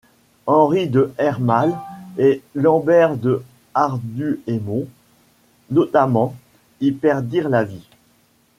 Henri 0.47 0.87
de 0.87 1.13
Hermalle 1.19 1.77
et 2.17 2.41
Lambert 2.55 3.15
de 3.17 3.43
Harduémont, 3.75 4.87
notamment, 5.69 6.35
y 6.79 6.91
perdirent 6.91 7.49
la 7.49 7.63
vie. 7.63 7.87